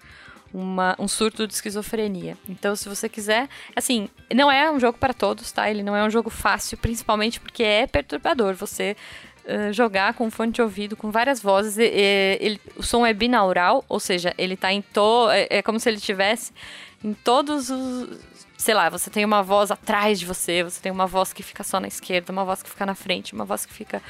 uma, 0.53 0.95
um 0.97 1.07
surto 1.07 1.45
de 1.45 1.53
esquizofrenia. 1.53 2.37
Então, 2.47 2.75
se 2.75 2.89
você 2.89 3.09
quiser, 3.09 3.47
assim, 3.75 4.09
não 4.33 4.51
é 4.51 4.71
um 4.71 4.79
jogo 4.79 4.97
para 4.97 5.13
todos, 5.13 5.51
tá? 5.51 5.69
Ele 5.69 5.83
não 5.83 5.95
é 5.95 6.03
um 6.03 6.09
jogo 6.09 6.29
fácil, 6.29 6.77
principalmente 6.77 7.39
porque 7.39 7.63
é 7.63 7.85
perturbador. 7.85 8.55
Você 8.55 8.95
uh, 9.45 9.73
jogar 9.73 10.13
com 10.13 10.29
fone 10.29 10.51
de 10.51 10.61
ouvido, 10.61 10.95
com 10.95 11.11
várias 11.11 11.41
vozes, 11.41 11.77
e, 11.77 11.83
e, 11.83 12.37
ele, 12.39 12.61
o 12.75 12.83
som 12.83 13.05
é 13.05 13.13
binaural, 13.13 13.83
ou 13.87 13.99
seja, 13.99 14.33
ele 14.37 14.55
tá 14.55 14.71
em 14.71 14.81
to, 14.81 15.29
é, 15.29 15.47
é 15.49 15.61
como 15.61 15.79
se 15.79 15.89
ele 15.89 15.99
tivesse 15.99 16.51
em 17.03 17.13
todos 17.13 17.69
os 17.69 18.33
sei 18.63 18.73
lá, 18.73 18.89
você 18.89 19.09
tem 19.09 19.25
uma 19.25 19.43
voz 19.43 19.71
atrás 19.71 20.17
de 20.17 20.25
você, 20.25 20.63
você 20.63 20.79
tem 20.81 20.89
uma 20.89 21.05
voz 21.05 21.33
que 21.33 21.43
fica 21.43 21.63
só 21.63 21.81
na 21.81 21.87
esquerda, 21.87 22.31
uma 22.31 22.45
voz 22.45 22.63
que 22.63 22.69
fica 22.69 22.85
na 22.85 22.95
frente, 22.95 23.33
uma 23.33 23.43
voz 23.43 23.65
que 23.65 23.73
fica 23.73 24.01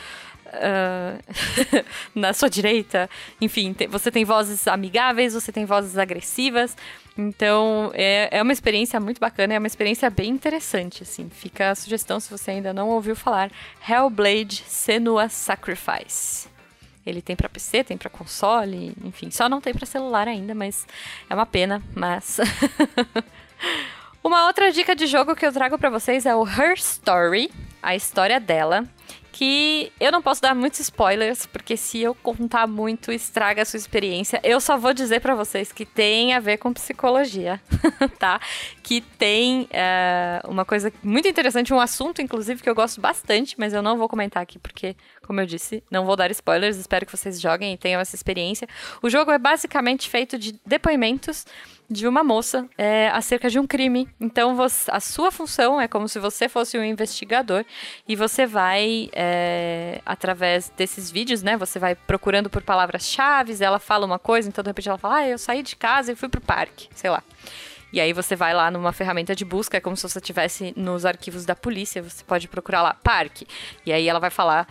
uh, 0.53 1.83
na 2.15 2.33
sua 2.33 2.49
direita. 2.49 3.09
Enfim, 3.41 3.73
tem, 3.73 3.87
você 3.87 4.11
tem 4.11 4.23
vozes 4.23 4.67
amigáveis, 4.67 5.33
você 5.33 5.51
tem 5.51 5.65
vozes 5.65 5.97
agressivas. 5.97 6.75
Então, 7.17 7.91
é, 7.93 8.29
é 8.31 8.41
uma 8.41 8.53
experiência 8.53 8.99
muito 8.99 9.19
bacana, 9.19 9.53
é 9.53 9.59
uma 9.59 9.67
experiência 9.67 10.09
bem 10.09 10.29
interessante, 10.29 11.03
assim. 11.03 11.29
Fica 11.29 11.71
a 11.71 11.75
sugestão, 11.75 12.19
se 12.19 12.29
você 12.29 12.51
ainda 12.51 12.73
não 12.73 12.89
ouviu 12.89 13.15
falar, 13.15 13.51
Hellblade 13.87 14.63
Senua 14.67 15.29
Sacrifice. 15.29 16.47
Ele 17.05 17.21
tem 17.21 17.35
para 17.35 17.49
PC, 17.49 17.83
tem 17.83 17.97
para 17.97 18.09
console, 18.09 18.95
enfim, 19.03 19.29
só 19.29 19.49
não 19.49 19.59
tem 19.59 19.73
para 19.73 19.85
celular 19.85 20.27
ainda, 20.27 20.55
mas 20.55 20.87
é 21.29 21.35
uma 21.35 21.45
pena, 21.45 21.83
mas 21.93 22.39
Uma 24.23 24.47
outra 24.47 24.71
dica 24.71 24.95
de 24.95 25.05
jogo 25.05 25.35
que 25.35 25.45
eu 25.45 25.51
trago 25.51 25.77
para 25.77 25.89
vocês 25.89 26.25
é 26.25 26.33
o 26.33 26.47
Her 26.47 26.75
Story, 26.75 27.51
a 27.81 27.93
história 27.93 28.39
dela 28.39 28.87
que 29.33 29.91
eu 29.99 30.11
não 30.11 30.21
posso 30.21 30.39
dar 30.39 30.53
muitos 30.53 30.79
spoilers, 30.79 31.47
porque 31.47 31.75
se 31.75 31.99
eu 31.99 32.13
contar 32.13 32.67
muito, 32.67 33.11
estraga 33.11 33.63
a 33.63 33.65
sua 33.65 33.77
experiência. 33.77 34.39
Eu 34.43 34.61
só 34.61 34.77
vou 34.77 34.93
dizer 34.93 35.21
para 35.21 35.33
vocês 35.33 35.71
que 35.71 35.85
tem 35.85 36.33
a 36.33 36.39
ver 36.39 36.57
com 36.57 36.71
psicologia, 36.71 37.59
tá? 38.19 38.39
Que 38.83 39.01
tem 39.01 39.63
uh, 39.63 40.47
uma 40.49 40.63
coisa 40.63 40.93
muito 41.01 41.27
interessante, 41.27 41.73
um 41.73 41.79
assunto, 41.79 42.21
inclusive, 42.21 42.61
que 42.61 42.69
eu 42.69 42.75
gosto 42.75 43.01
bastante, 43.01 43.55
mas 43.57 43.73
eu 43.73 43.81
não 43.81 43.97
vou 43.97 44.07
comentar 44.07 44.43
aqui, 44.43 44.59
porque, 44.59 44.95
como 45.25 45.41
eu 45.41 45.47
disse, 45.47 45.83
não 45.89 46.05
vou 46.05 46.15
dar 46.15 46.29
spoilers. 46.29 46.77
Espero 46.77 47.03
que 47.03 47.11
vocês 47.11 47.41
joguem 47.41 47.73
e 47.73 47.77
tenham 47.77 47.99
essa 47.99 48.15
experiência. 48.15 48.67
O 49.01 49.09
jogo 49.09 49.31
é 49.31 49.39
basicamente 49.39 50.07
feito 50.09 50.37
de 50.37 50.53
depoimentos 50.63 51.43
de 51.89 52.07
uma 52.07 52.23
moça 52.23 52.67
é, 52.77 53.09
acerca 53.09 53.49
de 53.49 53.59
um 53.59 53.67
crime. 53.67 54.07
Então, 54.19 54.55
você, 54.55 54.89
a 54.91 54.99
sua 54.99 55.31
função 55.31 55.79
é 55.79 55.87
como 55.87 56.07
se 56.07 56.19
você 56.19 56.49
fosse 56.49 56.77
um 56.77 56.83
investigador 56.83 57.65
e 58.07 58.15
você 58.15 58.45
vai, 58.45 59.09
é, 59.13 60.01
através 60.05 60.71
desses 60.75 61.11
vídeos, 61.11 61.41
né? 61.41 61.57
Você 61.57 61.79
vai 61.79 61.95
procurando 61.95 62.49
por 62.49 62.61
palavras-chave, 62.61 63.55
ela 63.63 63.79
fala 63.79 64.05
uma 64.05 64.19
coisa, 64.19 64.47
então 64.47 64.63
de 64.63 64.69
repente 64.69 64.89
ela 64.89 64.97
fala, 64.97 65.17
ah, 65.17 65.27
eu 65.27 65.37
saí 65.37 65.61
de 65.61 65.75
casa 65.75 66.11
e 66.11 66.15
fui 66.15 66.29
pro 66.29 66.41
parque, 66.41 66.87
sei 66.95 67.09
lá. 67.09 67.23
E 67.93 68.01
aí 68.01 68.11
você 68.11 68.35
vai 68.35 68.55
lá 68.55 68.71
numa 68.71 68.91
ferramenta 68.91 69.35
de 69.35 69.45
busca, 69.45 69.77
é 69.77 69.79
como 69.79 69.95
se 69.95 70.01
você 70.01 70.17
estivesse 70.17 70.73
nos 70.75 71.05
arquivos 71.05 71.45
da 71.45 71.55
polícia, 71.55 72.01
você 72.01 72.23
pode 72.23 72.47
procurar 72.47 72.81
lá 72.81 72.95
parque. 72.95 73.45
E 73.85 73.93
aí 73.93 74.07
ela 74.07 74.19
vai 74.19 74.31
falar, 74.31 74.67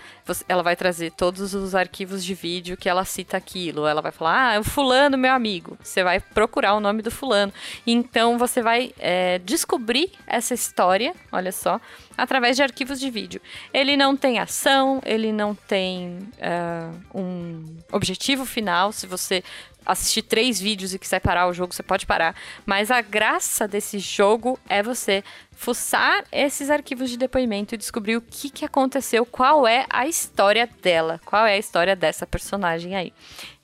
ela 0.49 0.63
vai 0.63 0.75
trazer 0.75 1.13
todos 1.13 1.55
os 1.55 1.73
arquivos 1.73 2.25
de 2.25 2.35
vídeo 2.35 2.77
que 2.77 2.89
ela 2.89 3.05
cita 3.05 3.37
aquilo. 3.37 3.87
Ela 3.87 4.03
vai 4.03 4.11
falar, 4.11 4.57
ah, 4.57 4.61
o 4.61 4.65
fulano, 4.65 5.17
meu 5.17 5.33
amigo. 5.33 5.79
Você 5.81 6.03
vai 6.03 6.19
procurar 6.19 6.75
o 6.75 6.81
nome 6.81 7.01
do 7.01 7.13
fulano. 7.13 7.53
Então 7.87 8.37
você 8.39 8.61
vai 8.61 8.93
é, 8.99 9.39
descobrir 9.39 10.11
essa 10.27 10.53
história, 10.53 11.15
olha 11.31 11.53
só, 11.53 11.81
através 12.19 12.57
de 12.57 12.63
arquivos 12.65 12.99
de 12.99 13.09
vídeo. 13.09 13.41
Ele 13.73 13.97
não 13.97 14.17
tem 14.17 14.41
ação, 14.41 15.01
ele 15.05 15.31
não 15.31 15.55
tem 15.55 16.19
uh, 16.39 17.19
um 17.19 17.77
objetivo 17.93 18.45
final. 18.45 18.91
Se 18.91 19.07
você 19.07 19.45
assistir 19.85 20.23
três 20.23 20.61
vídeos 20.61 20.95
e 20.95 20.99
quiser 20.99 21.21
parar 21.21 21.47
o 21.49 21.53
jogo, 21.53 21.75
você 21.75 21.83
pode 21.83 22.07
parar. 22.07 22.35
Mas 22.65 22.91
a 22.91 23.01
graça 23.01 23.67
desse 23.67 23.99
jogo 23.99 24.59
é 24.69 24.83
você 24.83 25.23
fuçar 25.53 26.25
esses 26.33 26.71
arquivos 26.71 27.11
de 27.11 27.17
depoimento 27.17 27.75
e 27.75 27.79
descobrir 27.79 28.17
o 28.17 28.21
que, 28.21 28.51
que 28.51 28.65
aconteceu, 28.65 29.25
qual 29.25 29.67
é 29.67 29.87
a 29.89 30.07
história 30.07 30.69
dela, 30.83 31.21
qual 31.25 31.47
é 31.47 31.55
a 31.55 31.59
história 31.59 31.95
dessa 31.95 32.27
personagem 32.27 32.97
aí. 32.97 33.13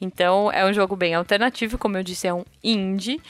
Então 0.01 0.51
é 0.53 0.65
um 0.65 0.73
jogo 0.73 0.95
bem 0.95 1.15
alternativo, 1.15 1.79
como 1.79 1.97
eu 1.97 2.03
disse, 2.03 2.27
é 2.27 2.35
um 2.35 2.45
indie. 2.63 3.21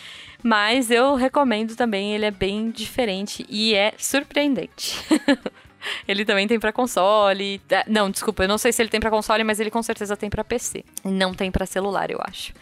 Mas 0.43 0.91
eu 0.91 1.15
recomendo 1.15 1.75
também, 1.75 2.15
ele 2.15 2.25
é 2.25 2.31
bem 2.31 2.71
diferente 2.71 3.45
e 3.49 3.75
é 3.75 3.93
surpreendente. 3.99 4.97
Ele 6.07 6.25
também 6.25 6.47
tem 6.47 6.59
para 6.59 6.73
console. 6.73 7.61
É, 7.71 7.85
não, 7.87 8.11
desculpa, 8.11 8.45
eu 8.45 8.49
não 8.49 8.59
sei 8.59 8.73
se 8.73 8.83
ele 8.83 8.89
tem 8.89 9.01
para 9.01 9.11
console, 9.11 9.45
mas 9.45 9.61
ele 9.61 9.71
com 9.71 9.83
certeza 9.83 10.17
tem 10.17 10.31
para 10.31 10.45
PC. 10.45 10.85
Não 11.05 11.35
tem 11.35 11.51
para 11.51 11.67
celular, 11.67 12.11
eu 12.11 12.19
acho. 12.23 12.53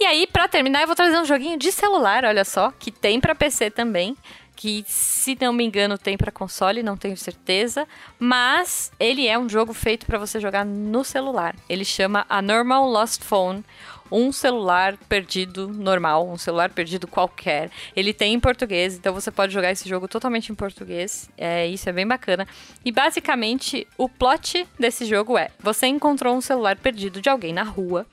E 0.00 0.04
aí, 0.04 0.26
para 0.26 0.48
terminar, 0.48 0.80
eu 0.80 0.86
vou 0.86 0.96
trazer 0.96 1.18
um 1.18 1.24
joguinho 1.24 1.58
de 1.58 1.70
celular, 1.70 2.24
olha 2.24 2.44
só, 2.44 2.72
que 2.72 2.90
tem 2.90 3.20
para 3.20 3.34
PC 3.34 3.70
também, 3.70 4.16
que 4.56 4.84
se 4.86 5.36
não 5.40 5.52
me 5.52 5.64
engano 5.64 5.96
tem 5.96 6.16
para 6.16 6.32
console, 6.32 6.82
não 6.82 6.96
tenho 6.96 7.16
certeza, 7.16 7.86
mas 8.18 8.90
ele 8.98 9.28
é 9.28 9.38
um 9.38 9.48
jogo 9.48 9.72
feito 9.72 10.06
para 10.06 10.18
você 10.18 10.40
jogar 10.40 10.64
no 10.64 11.04
celular. 11.04 11.54
Ele 11.68 11.84
chama 11.84 12.26
A 12.28 12.42
Normal 12.42 12.88
Lost 12.88 13.22
Phone 13.22 13.64
um 14.12 14.30
celular 14.30 14.96
perdido 15.08 15.68
normal, 15.68 16.28
um 16.28 16.36
celular 16.36 16.70
perdido 16.70 17.08
qualquer. 17.08 17.70
Ele 17.96 18.12
tem 18.12 18.34
em 18.34 18.40
português, 18.40 18.96
então 18.96 19.14
você 19.14 19.30
pode 19.30 19.52
jogar 19.52 19.72
esse 19.72 19.88
jogo 19.88 20.06
totalmente 20.06 20.52
em 20.52 20.54
português. 20.54 21.30
É, 21.36 21.66
isso 21.66 21.88
é 21.88 21.92
bem 21.92 22.06
bacana. 22.06 22.46
E 22.84 22.92
basicamente 22.92 23.86
o 23.96 24.08
plot 24.08 24.68
desse 24.78 25.06
jogo 25.06 25.38
é: 25.38 25.50
você 25.58 25.86
encontrou 25.86 26.36
um 26.36 26.40
celular 26.40 26.76
perdido 26.76 27.20
de 27.20 27.28
alguém 27.28 27.52
na 27.52 27.62
rua 27.62 28.06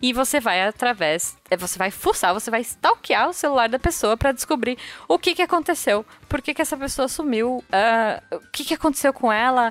e 0.00 0.12
você 0.12 0.40
vai 0.40 0.62
através, 0.66 1.36
é, 1.50 1.56
você 1.56 1.78
vai 1.78 1.90
fuçar, 1.90 2.32
você 2.32 2.50
vai 2.50 2.62
stalkear 2.62 3.28
o 3.28 3.32
celular 3.32 3.68
da 3.68 3.78
pessoa 3.78 4.16
para 4.16 4.32
descobrir 4.32 4.78
o 5.06 5.18
que, 5.18 5.34
que 5.34 5.42
aconteceu, 5.42 6.04
por 6.28 6.40
que, 6.40 6.54
que 6.54 6.62
essa 6.62 6.76
pessoa 6.76 7.08
sumiu, 7.08 7.62
uh, 7.68 8.36
o 8.36 8.50
que, 8.50 8.64
que 8.64 8.74
aconteceu 8.74 9.12
com 9.12 9.30
ela 9.30 9.70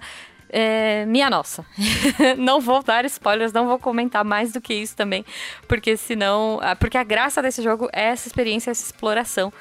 é, 0.51 1.05
minha 1.05 1.29
nossa. 1.29 1.65
não 2.37 2.59
vou 2.59 2.83
dar 2.83 3.05
spoilers, 3.05 3.53
não 3.53 3.67
vou 3.67 3.79
comentar 3.79 4.23
mais 4.25 4.51
do 4.51 4.59
que 4.59 4.73
isso 4.73 4.95
também, 4.95 5.25
porque 5.67 5.95
senão. 5.95 6.59
Ah, 6.61 6.75
porque 6.75 6.97
a 6.97 7.03
graça 7.03 7.41
desse 7.41 7.61
jogo 7.63 7.89
é 7.93 8.07
essa 8.07 8.27
experiência, 8.27 8.71
essa 8.71 8.83
exploração. 8.83 9.51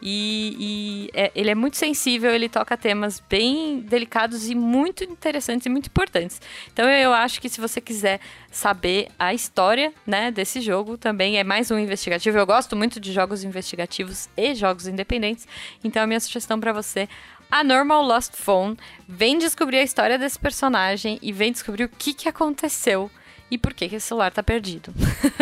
E, 0.00 0.56
e 0.58 1.10
é, 1.14 1.32
ele 1.34 1.50
é 1.50 1.54
muito 1.54 1.76
sensível, 1.76 2.30
ele 2.30 2.48
toca 2.48 2.76
temas 2.76 3.22
bem 3.30 3.80
delicados 3.80 4.48
e 4.48 4.54
muito 4.54 5.02
interessantes 5.02 5.66
e 5.66 5.70
muito 5.70 5.86
importantes. 5.86 6.40
Então 6.72 6.88
eu 6.88 7.12
acho 7.12 7.40
que 7.40 7.48
se 7.48 7.60
você 7.60 7.80
quiser 7.80 8.20
saber 8.50 9.08
a 9.18 9.32
história 9.32 9.92
né, 10.06 10.30
desse 10.30 10.60
jogo, 10.60 10.98
também 10.98 11.38
é 11.38 11.44
mais 11.44 11.70
um 11.70 11.78
investigativo. 11.78 12.36
Eu 12.36 12.46
gosto 12.46 12.76
muito 12.76 13.00
de 13.00 13.12
jogos 13.12 13.42
investigativos 13.42 14.28
e 14.36 14.54
jogos 14.54 14.86
independentes. 14.86 15.48
Então 15.82 16.02
a 16.02 16.06
minha 16.06 16.20
sugestão 16.20 16.60
para 16.60 16.72
você 16.72 17.08
a 17.50 17.62
Normal 17.62 18.02
Lost 18.02 18.34
Phone 18.34 18.76
vem 19.08 19.38
descobrir 19.38 19.78
a 19.78 19.82
história 19.82 20.18
desse 20.18 20.38
personagem 20.38 21.18
e 21.22 21.32
vem 21.32 21.52
descobrir 21.52 21.84
o 21.84 21.88
que, 21.88 22.12
que 22.12 22.28
aconteceu 22.28 23.10
e 23.50 23.56
por 23.56 23.72
que, 23.72 23.88
que 23.88 23.96
esse 23.96 24.06
celular 24.08 24.32
tá 24.32 24.42
perdido. 24.42 24.92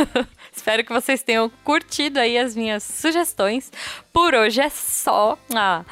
Espero 0.54 0.84
que 0.84 0.92
vocês 0.92 1.22
tenham 1.22 1.50
curtido 1.62 2.18
aí 2.18 2.38
as 2.38 2.54
minhas 2.54 2.82
sugestões. 2.82 3.72
Por 4.12 4.34
hoje 4.34 4.60
é 4.60 4.68
só. 4.68 5.38
Ah, 5.54 5.84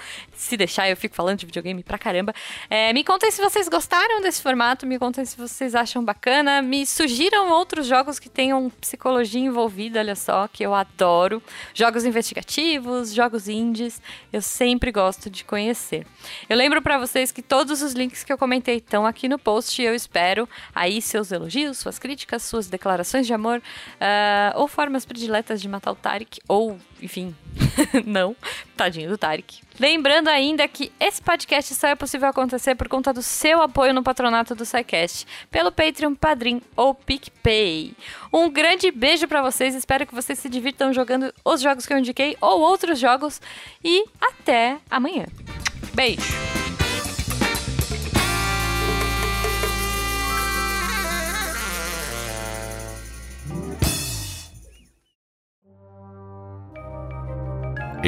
se 0.42 0.56
deixar, 0.56 0.90
eu 0.90 0.96
fico 0.96 1.14
falando 1.14 1.38
de 1.38 1.46
videogame 1.46 1.82
pra 1.82 1.96
caramba. 1.96 2.34
É, 2.68 2.92
me 2.92 3.04
contem 3.04 3.30
se 3.30 3.40
vocês 3.40 3.68
gostaram 3.68 4.20
desse 4.20 4.42
formato, 4.42 4.86
me 4.86 4.98
contem 4.98 5.24
se 5.24 5.36
vocês 5.36 5.74
acham 5.74 6.04
bacana. 6.04 6.60
Me 6.60 6.84
sugiram 6.84 7.50
outros 7.50 7.86
jogos 7.86 8.18
que 8.18 8.28
tenham 8.28 8.68
psicologia 8.80 9.40
envolvida, 9.40 10.00
olha 10.00 10.16
só, 10.16 10.48
que 10.48 10.64
eu 10.64 10.74
adoro. 10.74 11.40
Jogos 11.72 12.04
investigativos, 12.04 13.14
jogos 13.14 13.48
indies, 13.48 14.02
eu 14.32 14.42
sempre 14.42 14.90
gosto 14.90 15.30
de 15.30 15.44
conhecer. 15.44 16.04
Eu 16.48 16.56
lembro 16.56 16.82
para 16.82 16.98
vocês 16.98 17.30
que 17.30 17.40
todos 17.40 17.80
os 17.80 17.92
links 17.92 18.24
que 18.24 18.32
eu 18.32 18.38
comentei 18.38 18.76
estão 18.76 19.06
aqui 19.06 19.28
no 19.28 19.38
post 19.38 19.80
e 19.80 19.84
eu 19.84 19.94
espero 19.94 20.48
aí 20.74 21.00
seus 21.00 21.30
elogios, 21.30 21.78
suas 21.78 21.98
críticas, 21.98 22.42
suas 22.42 22.66
declarações 22.66 23.26
de 23.26 23.32
amor, 23.32 23.58
uh, 23.58 24.58
ou 24.58 24.66
formas 24.66 25.04
prediletas 25.04 25.62
de 25.62 25.68
matar 25.68 25.92
o 25.92 25.94
Tarek, 25.94 26.40
ou, 26.48 26.76
enfim, 27.02 27.34
não, 28.06 28.36
tadinho 28.76 29.10
do 29.10 29.18
Tarek. 29.18 29.60
Lembrando 29.78 30.28
ainda 30.28 30.66
que 30.68 30.92
esse 31.00 31.20
podcast 31.20 31.74
só 31.74 31.88
é 31.88 31.94
possível 31.94 32.28
acontecer 32.28 32.74
por 32.74 32.88
conta 32.88 33.12
do 33.12 33.22
seu 33.22 33.60
apoio 33.60 33.92
no 33.92 34.02
patronato 34.02 34.54
do 34.54 34.64
SciCast, 34.64 35.26
pelo 35.50 35.72
Patreon, 35.72 36.14
Padrim 36.14 36.62
ou 36.76 36.94
PicPay. 36.94 37.94
Um 38.32 38.50
grande 38.50 38.90
beijo 38.90 39.26
para 39.26 39.42
vocês, 39.42 39.74
espero 39.74 40.06
que 40.06 40.14
vocês 40.14 40.38
se 40.38 40.48
divirtam 40.48 40.92
jogando 40.92 41.32
os 41.44 41.60
jogos 41.60 41.86
que 41.86 41.92
eu 41.92 41.98
indiquei 41.98 42.36
ou 42.40 42.60
outros 42.60 42.98
jogos 42.98 43.40
e 43.82 44.04
até 44.20 44.78
amanhã. 44.90 45.26
Beijo! 45.94 46.81